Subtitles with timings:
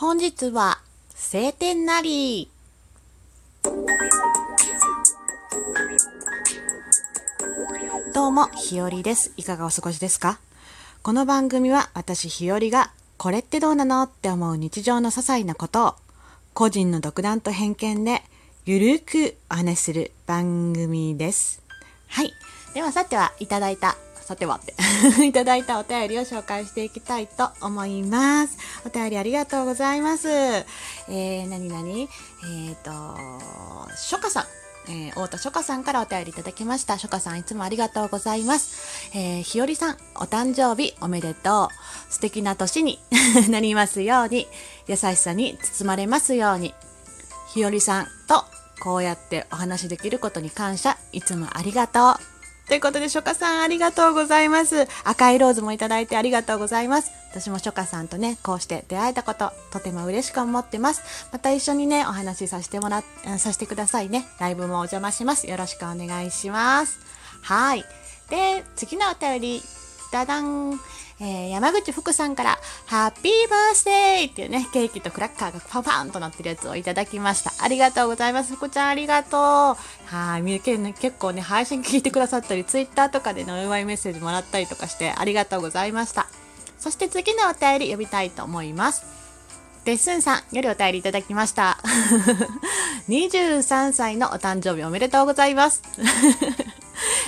[0.00, 0.80] 本日は
[1.14, 2.50] 晴天なり。
[8.14, 9.34] どうも、ひよりです。
[9.36, 10.40] いかがお過ごしですか？
[11.02, 15.94] この番組は私ひよりがこれってどうなのって思う日常の些細なことを
[16.54, 18.22] 個人の独断と偏見で
[18.64, 21.62] ゆるくお話しする番組です。
[22.08, 22.32] はい。
[22.72, 23.98] ではさてはいただいた、
[24.30, 24.76] さてはって、
[25.26, 28.56] いただいたお便りを紹介していきたいと思います。
[28.86, 30.28] お便りありがとうございます。
[30.28, 32.08] えー、なになに
[32.68, 32.92] えっ、と、
[33.88, 34.44] 初夏さん。
[34.88, 36.94] えー、太田初夏さんからお便りいただきました。
[36.94, 39.10] 初夏さんいつもありがとうございます。
[39.14, 41.68] えー、ひよりさん、お誕生日おめでと
[42.08, 42.12] う。
[42.12, 43.00] 素敵な年に
[43.50, 44.46] なりますように、
[44.86, 46.72] 優しさに包まれますように。
[47.52, 48.44] ひよりさんと
[48.78, 52.29] こうやってお話しできることに感謝、いつもありがとう。
[52.70, 54.86] ということで、初夏さんありがとうございます。
[55.02, 57.10] 赤いローズもいただいてありがとうございます。
[57.32, 61.02] 私も初夏さんとね、こうして出会えたこと、とても嬉しく思ってます。
[61.32, 63.04] また一緒にね、お話しさせてもらっ、
[63.38, 64.24] させてくださいね。
[64.38, 65.48] ライブもお邪魔します。
[65.48, 67.00] よろしくお願いします。
[67.42, 67.84] はい。
[68.28, 69.62] で、次のお便り、
[70.12, 70.78] ダダン。
[71.20, 77.52] えー、山口福さんから、ハッピーバースデーっていうね、ケーキとクラッカーがパパンとなってるやつをいただきました。
[77.62, 78.56] ありがとうございます。
[78.56, 79.76] 福ちゃんありがとう。
[80.06, 86.26] はい、ね、結構ね、配信聞いてくださったり、ツイッターとかでのお祝いメッセージもらったりとかして、ありがとうございました。
[86.78, 89.04] そして次のお便り読みたいと思います。
[89.84, 91.78] デッスンさんよりお便りいただきました。
[93.08, 95.82] 23歳のお誕生日おめでとうございます。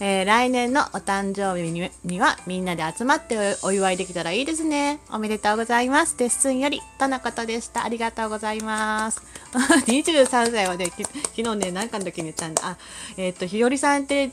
[0.00, 5.00] えー、来年のお誕生日ににはみんなで集まってお祝いできたらいいですね。
[5.10, 6.16] おめでとうございます。
[6.18, 7.84] デッスンよりとのことでした。
[7.84, 9.22] ありがとうございます。
[9.54, 12.62] 23歳はね、昨日ね、なんかの時に言ったんだ。
[12.64, 12.76] あ、
[13.16, 14.30] えっ、と、ひよりさんって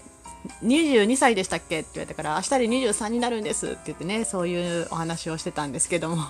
[0.63, 1.81] 22歳でしたっけ？
[1.81, 6.23] って言われたから、明日で23になるんですって言ってね、そういうお話をしてたんですけども。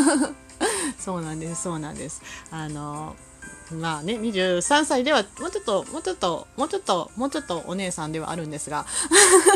[0.98, 2.22] そうなんです、そうなんです。
[2.50, 3.16] あの、
[3.72, 8.86] まあね、23歳では、もうちょっと、もうちょっと、もうちょっと、もうちょっとお姉さんではあるんですが、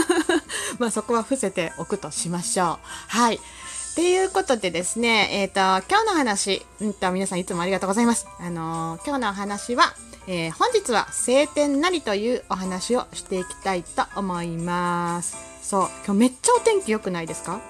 [0.78, 2.78] まあそこは伏せておくとしましょう。
[3.08, 3.36] はい。
[3.36, 3.40] っ
[3.94, 8.26] ていうことでですね、えっ、ー、と、今日の話、うんと、皆さんいつもありがとうございます。
[8.38, 9.92] あのー、今日のお話は、
[10.28, 15.36] えー、本日は晴天なりというお話をしていきたいと思います。
[15.62, 17.60] そう、今日めっちゃお天気良くないですか？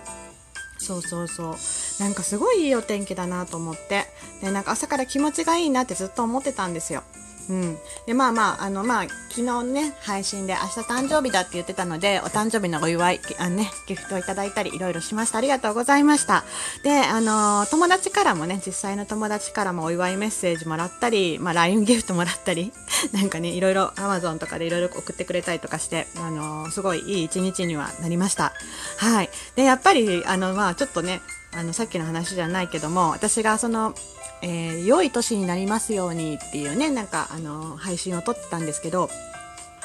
[0.78, 1.56] そうそうそう。
[1.98, 4.06] なんかすごいいいお天気だなと思って。
[4.40, 7.02] で、なんか朝から気持ちがいいなってずっと思ってたんですよ。
[7.48, 7.78] うん。
[8.06, 15.38] で、まあまあ、あの、まあ、昨日ね、配信で明日誕生日だって言ってたので、お誕生日のお祝い、あね、ギフトをいただいたり、いろいろしました。
[15.38, 16.44] ありがとうございました。
[16.82, 22.72] で、あの、友達からもね、実際の友達からもお祝いメッセージもらったり、まあ、LINE ギフトもらったり、
[23.12, 28.52] なんかね、いろいろ Amazon とかでいろいろ送ってくれたりとかして、あの、すごいいい一日にはなりました。
[28.98, 29.30] はい。
[29.56, 31.22] で、やっぱり、あの、まあ、ちょっとね、
[31.52, 33.94] あの、さっきの話じゃないけども、私がその、
[34.42, 39.10] えー、良い年になりますようにっていうね、なんか、あの、配信を撮ってたんですけど、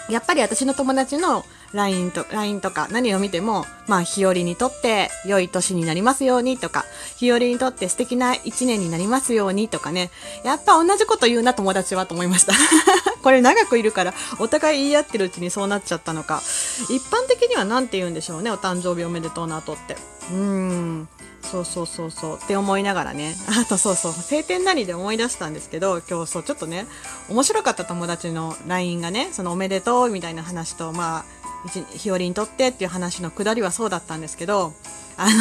[0.09, 6.83] やっぱり私の友達の LINE と、LINE とか何を見ても、まあ、日和にとって良い年になりますようにとか、
[7.17, 10.11] 日和にとって素敵な一年になりますようにとかね、
[10.43, 12.53] やっぱ同じこと言うな友達はと思いました。
[13.23, 16.41] これ長くいるから、お互い言い合ってるうちにそうなっちゃったのか。
[16.89, 19.93] 一般的には何て言うんでしょうね、お誕生日おめでとうの後って。
[19.93, 21.07] うーん。
[21.53, 23.35] そうそうそうそうって思いながらね。
[23.61, 26.87] あとそうそう、晴天なりで思い出したんですけど、今日そう、ちょっとね、
[27.29, 34.73] 面白かった友達の LINE がね、そのおめでとうみたいな話と、まあ、日和にとってっていう話のくだりはそうだったんですけど、
[35.15, 35.31] あの、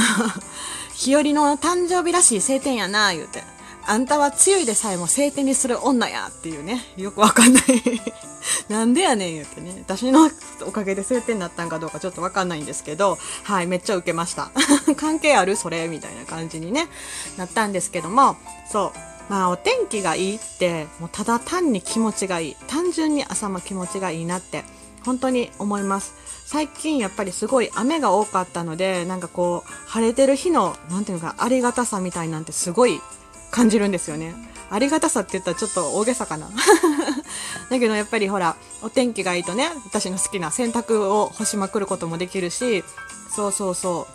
[0.92, 3.42] 日和の誕生日らしい晴天やな、言うて。
[3.86, 7.64] あんたは強いでさえも晴天にする女やっていうね、よくわかんない
[8.68, 10.30] なんでやねん言ってね、私の
[10.66, 14.50] おかげで晴天になったんかどうかちょっとわかんないんですけど、はい、めっちゃ受けました。
[14.96, 16.88] 関係あるそれみたいな感じにね、
[17.36, 18.36] なったんですけども、
[18.70, 18.98] そう。
[19.28, 22.56] まあお天気がいいって、もうただ単に気持ちがいい。
[22.66, 24.64] 単純に朝も気持ちがいいなって、
[25.04, 26.14] 本当に思います。
[26.44, 33.00] 最近やっぱりすごい雨が多かったので、なんかこう、晴れてる日の、なんていうか、ありがたさみたいなんてすごい
[33.52, 34.34] 感じるんですよね。
[34.70, 36.48] ありがたさって言ったらちょっと大げさかな。
[37.70, 42.82] だけどやっぱりほら、お天気がいいとね、私の好きな洗濯を干しまくることもできるし、
[43.30, 44.08] そうそうそ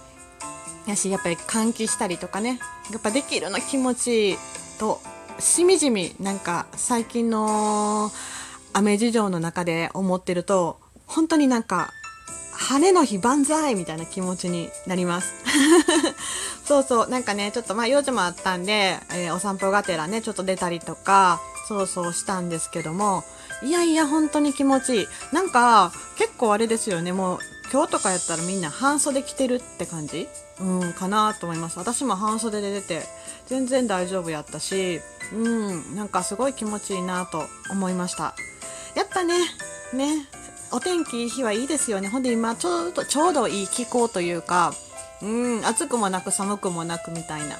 [0.85, 0.89] う。
[0.89, 2.59] やし、やっぱり換気したりとかね、
[2.91, 4.37] やっぱできるの気持ちいい
[4.79, 4.99] と、
[5.39, 8.11] しみじみなんか最近の
[8.73, 11.93] 雨事情の中で思ってると、本当になんか、
[12.57, 15.33] 晴れの日万歳みたいな気持ちになります。
[16.65, 23.23] そうそう、なんかね、ちょっとまあ用事もあったんで、えー、お散歩がてらね、ちょっと出たりとか、そうそうしたんですけども、
[23.61, 25.07] いやいや、本当に気持ちいい。
[25.31, 27.39] なんか、結構あれですよね、もう、
[27.71, 30.27] 今日とかやったらみんな半袖着てるって感じ？
[30.59, 31.77] うんかなと思います。
[31.77, 33.05] 私も半袖で出て
[33.47, 35.01] 全然大丈夫やったし
[35.33, 38.35] うんなんかすごい気持ちいいなと思いました。
[38.95, 39.35] やっぱね。
[39.93, 40.27] ね。
[40.71, 42.07] お天気いい日はいいですよね。
[42.07, 44.73] ほんで今ちょうどちょうどいい気候というか
[45.21, 47.57] うん暑くもなく寒くもなくみたいな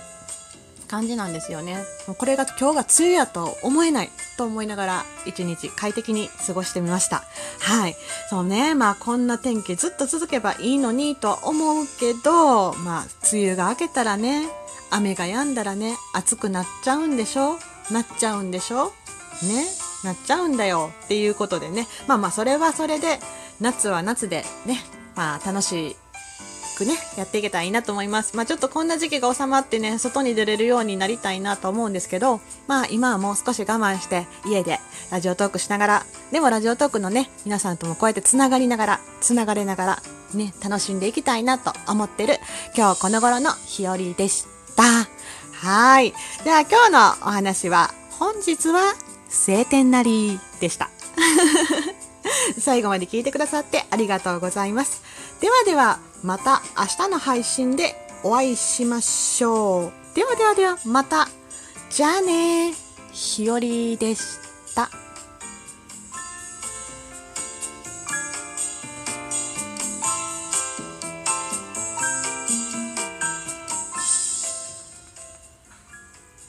[0.88, 1.78] 感じなんですよね。
[2.08, 7.24] もうこれが今日が梅雨やと思えないと思いながら一日快適に過ごしてみました。
[7.60, 7.96] はい。
[8.30, 8.76] そうね。
[8.76, 14.48] まあこんな天気ずっと続けばいいのにと思うけどまあ梅雨が明けたらね
[14.92, 17.58] 雨が止んだらね暑くなっちゃうんでしょ？
[17.92, 18.94] なっちゃうんでしょ？
[19.44, 19.66] ね。
[20.08, 23.20] なっちゃうんだよっていうことでねまあまあそれはそれで
[23.60, 24.80] 夏は夏でね
[25.16, 25.96] まあ楽しい
[26.78, 28.38] くね、やっていけたらいいなと思います。
[28.38, 34.80] まあちょっとこんな時期が収まってね、外に出れるようになりたいなと思うんですけど、まあ今はもう少し我慢して家で
[35.12, 40.02] ラジオトークしながら、でもラジオトークのね、皆さんともこうやってつながりながら、つながれながら、
[40.36, 42.36] ね、楽しんでいきたいなと思ってる
[42.76, 44.46] 今日この頃の日和でし
[44.76, 44.84] た。
[45.54, 46.14] はい。
[46.44, 48.94] では今日のお話は、本日は
[49.30, 50.90] 晴天なりでした。
[52.60, 55.02] 最後まで聞いてくださってありがとうございます。
[55.42, 60.16] ではでは、また明日の配信でお会いしましょう。
[60.16, 61.28] ではではでは、また。
[61.90, 62.74] じゃあね。
[63.12, 64.22] ひよりでし
[64.76, 65.07] た。